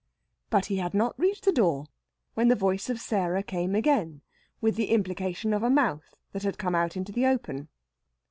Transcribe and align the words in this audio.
But 0.49 0.65
he 0.65 0.77
had 0.77 0.95
not 0.95 1.13
reached 1.19 1.45
the 1.45 1.51
door 1.51 1.85
when 2.33 2.47
the 2.47 2.55
voice 2.55 2.89
of 2.89 2.99
Sarah 2.99 3.43
came 3.43 3.75
again, 3.75 4.23
with 4.59 4.75
the 4.75 4.89
implication 4.89 5.53
of 5.53 5.61
a 5.61 5.69
mouth 5.69 6.15
that 6.31 6.41
had 6.41 6.57
come 6.57 6.73
out 6.73 6.97
into 6.97 7.11
the 7.11 7.27
open. 7.27 7.67